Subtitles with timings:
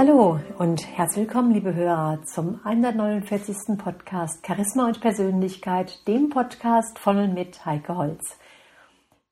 [0.00, 3.76] Hallo und herzlich willkommen, liebe Hörer, zum 149.
[3.76, 8.38] Podcast Charisma und Persönlichkeit, dem Podcast von und mit Heike Holz.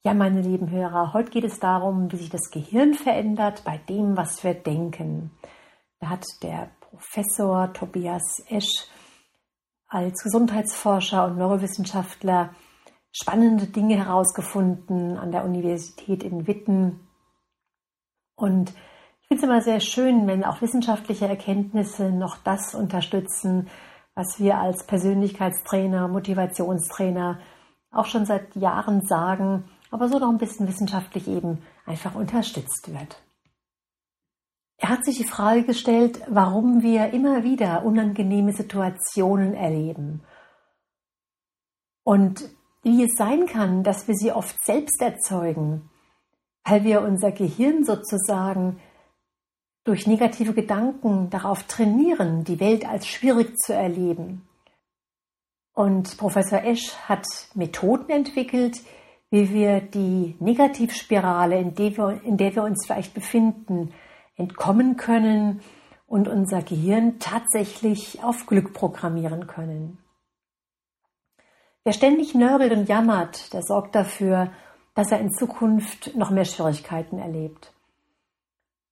[0.05, 4.19] Ja, meine lieben Hörer, heute geht es darum, wie sich das Gehirn verändert bei dem,
[4.19, 5.31] was wir denken.
[6.01, 8.89] Da hat der Professor Tobias Esch
[9.87, 12.55] als Gesundheitsforscher und Neurowissenschaftler
[13.11, 17.09] spannende Dinge herausgefunden an der Universität in Witten.
[18.37, 18.75] Und
[19.31, 23.69] ich finde es immer sehr schön, wenn auch wissenschaftliche Erkenntnisse noch das unterstützen,
[24.15, 27.39] was wir als Persönlichkeitstrainer, Motivationstrainer
[27.91, 33.23] auch schon seit Jahren sagen, aber so noch ein bisschen wissenschaftlich eben einfach unterstützt wird.
[34.79, 40.23] Er hat sich die Frage gestellt, warum wir immer wieder unangenehme Situationen erleben
[42.03, 42.49] und
[42.83, 45.91] wie es sein kann, dass wir sie oft selbst erzeugen,
[46.65, 48.81] weil wir unser Gehirn sozusagen
[49.89, 54.47] durch negative Gedanken darauf trainieren, die Welt als schwierig zu erleben.
[55.73, 58.83] Und Professor Esch hat Methoden entwickelt,
[59.31, 63.95] wie wir die Negativspirale, in der wir, in der wir uns vielleicht befinden,
[64.37, 65.63] entkommen können
[66.07, 69.99] und unser Gehirn tatsächlich auf Glück programmieren können.
[71.85, 74.51] Wer ständig nörgelt und jammert, der sorgt dafür,
[74.95, 77.73] dass er in Zukunft noch mehr Schwierigkeiten erlebt.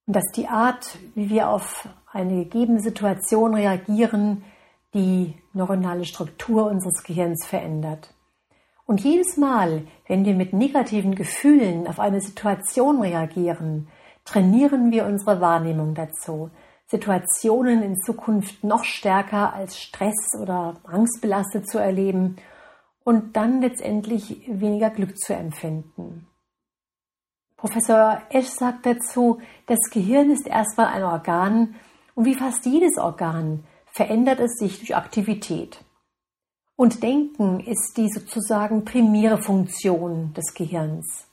[0.06, 4.44] Und dass die Art, wie wir auf eine gegebene Situation reagieren,
[4.94, 8.14] die neuronale Struktur unseres Gehirns verändert.
[8.86, 13.88] Und jedes Mal, wenn wir mit negativen Gefühlen auf eine Situation reagieren,
[14.24, 16.50] trainieren wir unsere Wahrnehmung dazu,
[16.86, 22.36] Situationen in Zukunft noch stärker als Stress oder angstbelastet zu erleben
[23.02, 26.28] und dann letztendlich weniger Glück zu empfinden.
[27.56, 31.74] Professor Esch sagt dazu, das Gehirn ist erstmal ein Organ
[32.14, 35.82] und wie fast jedes Organ verändert es sich durch Aktivität.
[36.76, 41.26] Und Denken ist die sozusagen primäre Funktion des Gehirns.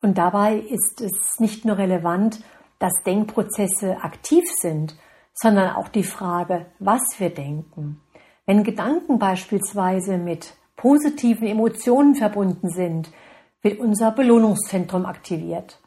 [0.00, 2.42] Und dabei ist es nicht nur relevant,
[2.78, 4.96] dass Denkprozesse aktiv sind,
[5.34, 8.00] sondern auch die Frage, was wir denken.
[8.46, 13.10] Wenn Gedanken beispielsweise mit positiven Emotionen verbunden sind,
[13.66, 15.80] wird unser Belohnungszentrum aktiviert.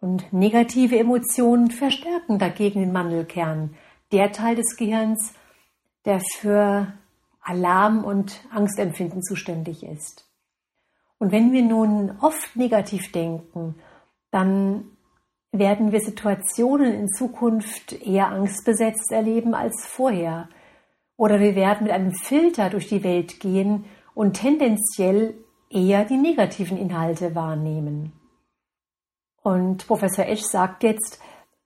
[0.00, 3.74] Und negative Emotionen verstärken dagegen den Mandelkern,
[4.12, 5.34] der Teil des Gehirns,
[6.06, 6.90] der für
[7.42, 10.26] Alarm und Angstempfinden zuständig ist.
[11.18, 13.74] Und wenn wir nun oft negativ denken,
[14.30, 14.84] dann
[15.52, 20.48] werden wir Situationen in Zukunft eher angstbesetzt erleben als vorher.
[21.18, 23.84] Oder wir werden mit einem Filter durch die Welt gehen
[24.14, 25.34] und tendenziell
[25.72, 28.12] eher die negativen Inhalte wahrnehmen.
[29.42, 31.20] Und Professor Esch sagt jetzt,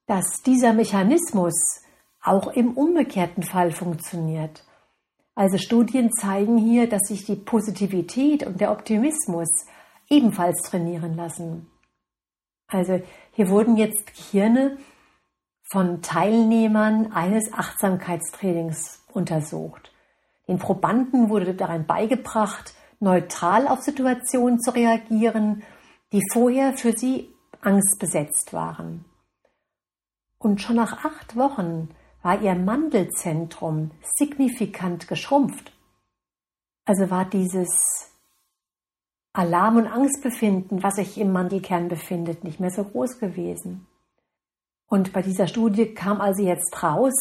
[0.06, 1.54] dass dieser Mechanismus
[2.22, 4.64] auch im umgekehrten Fall funktioniert.
[5.34, 9.48] Also Studien zeigen hier, dass sich die Positivität und der Optimismus
[10.08, 11.70] ebenfalls trainieren lassen.
[12.68, 13.00] Also
[13.32, 14.78] hier wurden jetzt Gehirne
[15.62, 19.92] von Teilnehmern eines Achtsamkeitstrainings untersucht.
[20.48, 25.62] Den Probanden wurde darin beigebracht, neutral auf Situationen zu reagieren,
[26.12, 29.04] die vorher für sie angstbesetzt waren.
[30.38, 31.88] Und schon nach acht Wochen
[32.22, 35.72] war ihr Mandelzentrum signifikant geschrumpft.
[36.84, 37.68] Also war dieses
[39.32, 43.86] Alarm- und Angstbefinden, was sich im Mandelkern befindet, nicht mehr so groß gewesen.
[44.88, 47.12] Und bei dieser Studie kam also jetzt raus,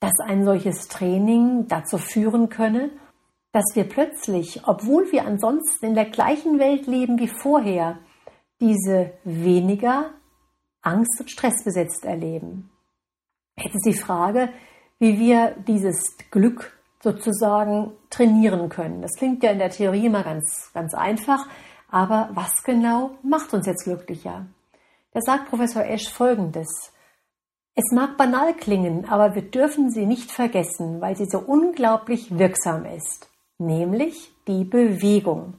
[0.00, 2.90] dass ein solches Training dazu führen könne,
[3.52, 7.98] dass wir plötzlich, obwohl wir ansonsten in der gleichen Welt leben wie vorher,
[8.60, 10.10] diese weniger
[10.82, 12.70] angst- und stressbesetzt erleben.
[13.56, 14.50] Jetzt ist die Frage,
[14.98, 19.02] wie wir dieses Glück sozusagen trainieren können.
[19.02, 21.46] Das klingt ja in der Theorie immer ganz, ganz einfach,
[21.88, 24.46] aber was genau macht uns jetzt glücklicher?
[25.12, 26.92] Da sagt Professor Esch Folgendes.
[27.74, 32.84] Es mag banal klingen, aber wir dürfen sie nicht vergessen, weil sie so unglaublich wirksam
[32.84, 33.29] ist,
[33.60, 35.54] nämlich die Bewegung.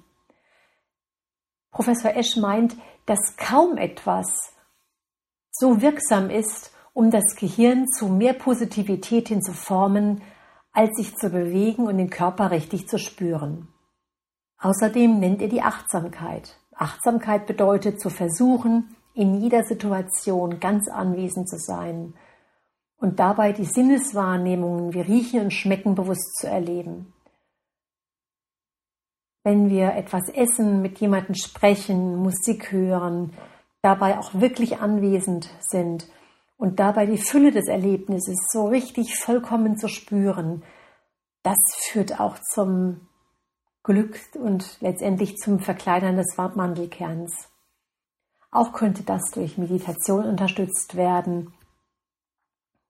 [1.72, 2.76] Professor Esch meint,
[3.06, 4.28] dass kaum etwas
[5.52, 10.22] so wirksam ist, um das Gehirn zu mehr Positivität hinzuformen,
[10.74, 13.68] als sich zu bewegen und den Körper richtig zu spüren.
[14.60, 16.58] Außerdem nennt er die Achtsamkeit.
[16.76, 22.14] Achtsamkeit bedeutet zu versuchen, in jeder Situation ganz anwesend zu sein
[22.98, 27.14] und dabei die Sinneswahrnehmungen wie Riechen und Schmecken bewusst zu erleben.
[29.44, 33.34] Wenn wir etwas essen, mit jemandem sprechen, Musik hören,
[33.82, 36.08] dabei auch wirklich anwesend sind
[36.58, 40.64] und dabei die Fülle des Erlebnisses so richtig vollkommen zu spüren,
[41.44, 41.58] das
[41.90, 43.08] führt auch zum
[43.84, 47.50] Glück und letztendlich zum Verkleinern des Mandelkerns.
[48.52, 51.54] Auch könnte das durch Meditation unterstützt werden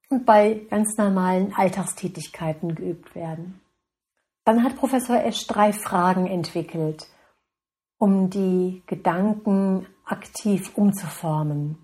[0.10, 3.62] und bei ganz normalen Alltagstätigkeiten geübt werden.
[4.44, 7.08] Dann hat Professor Esch drei Fragen entwickelt,
[7.98, 11.78] um die Gedanken aktiv umzuformen.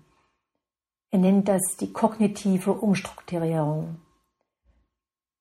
[1.10, 4.00] Er nennt das die kognitive Umstrukturierung.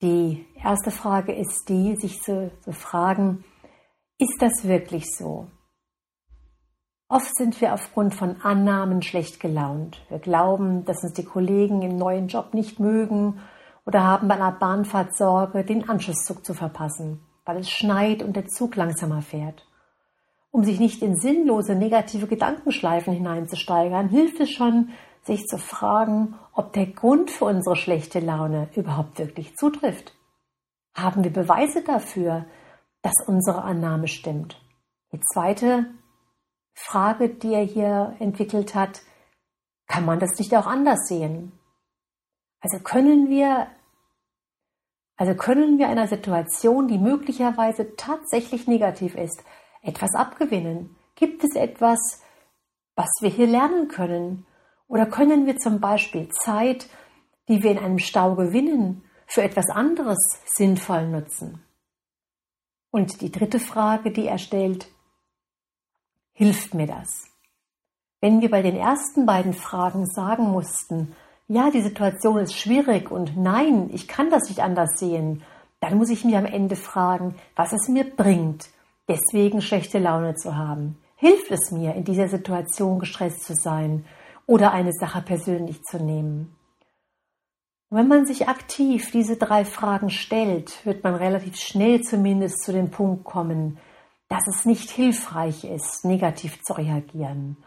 [0.01, 3.43] Die erste Frage ist die, sich zu, zu fragen,
[4.19, 5.47] ist das wirklich so?
[7.09, 10.05] Oft sind wir aufgrund von Annahmen schlecht gelaunt.
[10.09, 13.39] Wir glauben, dass uns die Kollegen im neuen Job nicht mögen
[13.87, 18.47] oder haben bei einer Bahnfahrt Sorge, den Anschlusszug zu verpassen, weil es schneit und der
[18.47, 19.65] Zug langsamer fährt.
[20.51, 24.89] Um sich nicht in sinnlose negative Gedankenschleifen hineinzusteigern, hilft es schon,
[25.23, 30.13] sich zu fragen, ob der Grund für unsere schlechte Laune überhaupt wirklich zutrifft.
[30.93, 32.45] Haben wir Beweise dafür,
[33.01, 34.59] dass unsere Annahme stimmt?
[35.13, 35.85] Die zweite
[36.73, 39.01] Frage, die er hier entwickelt hat,
[39.87, 41.53] kann man das nicht auch anders sehen?
[42.59, 43.67] Also können wir,
[45.17, 49.43] also können wir einer Situation, die möglicherweise tatsächlich negativ ist,
[49.81, 50.95] etwas abgewinnen?
[51.15, 52.21] Gibt es etwas,
[52.95, 54.45] was wir hier lernen können?
[54.87, 56.87] Oder können wir zum Beispiel Zeit,
[57.47, 61.63] die wir in einem Stau gewinnen, für etwas anderes sinnvoll nutzen?
[62.91, 64.87] Und die dritte Frage, die er stellt,
[66.31, 67.25] hilft mir das?
[68.21, 71.15] Wenn wir bei den ersten beiden Fragen sagen mussten,
[71.47, 75.43] ja, die Situation ist schwierig und nein, ich kann das nicht anders sehen,
[75.79, 78.69] dann muss ich mir am Ende fragen, was es mir bringt,
[79.07, 80.97] deswegen schlechte Laune zu haben.
[81.15, 84.05] Hilft es mir, in dieser Situation gestresst zu sein
[84.45, 86.57] oder eine Sache persönlich zu nehmen?
[87.89, 92.91] wenn man sich aktiv diese drei Fragen stellt, wird man relativ schnell zumindest zu dem
[92.91, 93.77] Punkt kommen,
[94.27, 97.57] dass es nicht hilfreich ist, negativ zu reagieren.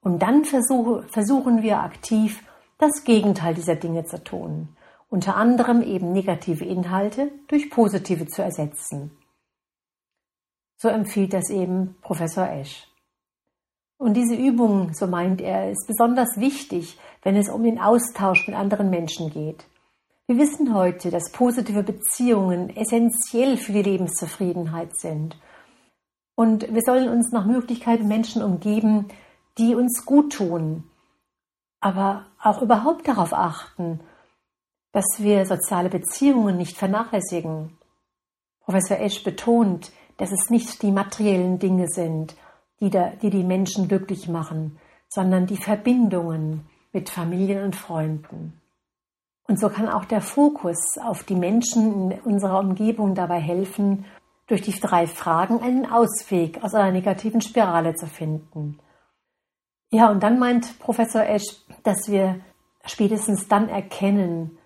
[0.00, 2.42] Und dann versuch, versuchen wir aktiv,
[2.78, 4.76] das Gegenteil dieser Dinge zu tun,
[5.10, 9.10] unter anderem eben negative Inhalte durch positive zu ersetzen.
[10.76, 12.86] So empfiehlt das eben Professor Esch.
[13.96, 18.56] Und diese Übung, so meint er, ist besonders wichtig, wenn es um den Austausch mit
[18.56, 19.64] anderen Menschen geht.
[20.28, 25.36] Wir wissen heute, dass positive Beziehungen essentiell für die Lebenszufriedenheit sind
[26.38, 29.08] und wir sollen uns nach Möglichkeit Menschen umgeben,
[29.58, 30.84] die uns gut tun,
[31.80, 34.00] aber auch überhaupt darauf achten,
[34.92, 37.78] dass wir soziale Beziehungen nicht vernachlässigen.
[38.60, 42.36] Professor Esch betont, dass es nicht die materiellen Dinge sind,
[42.80, 44.78] die, da, die die Menschen glücklich machen,
[45.08, 48.60] sondern die Verbindungen mit Familien und Freunden.
[49.46, 54.04] Und so kann auch der Fokus auf die Menschen in unserer Umgebung dabei helfen,
[54.46, 58.78] durch die drei Fragen einen Ausweg aus einer negativen Spirale zu finden.
[59.90, 62.40] Ja, und dann meint Professor Esch, dass wir
[62.84, 64.58] spätestens dann erkennen,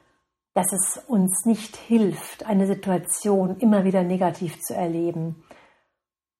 [0.55, 5.45] dass es uns nicht hilft, eine Situation immer wieder negativ zu erleben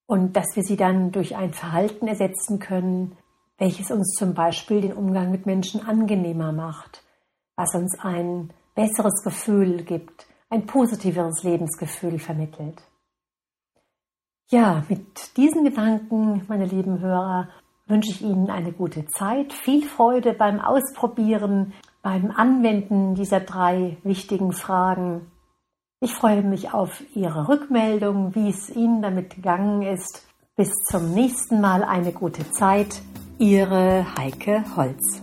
[0.07, 3.17] und dass wir sie dann durch ein Verhalten ersetzen können,
[3.57, 7.05] welches uns zum Beispiel den Umgang mit Menschen angenehmer macht,
[7.57, 12.83] was uns ein besseres Gefühl gibt, ein positiveres Lebensgefühl vermittelt.
[14.51, 17.49] Ja, mit diesen Gedanken, meine lieben Hörer,
[17.93, 24.53] wünsche ich Ihnen eine gute Zeit, viel Freude beim Ausprobieren, beim Anwenden dieser drei wichtigen
[24.53, 25.31] Fragen.
[26.01, 30.27] Ich freue mich auf Ihre Rückmeldung, wie es Ihnen damit gegangen ist.
[30.57, 33.03] Bis zum nächsten Mal eine gute Zeit.
[33.39, 35.23] Ihre Heike Holz.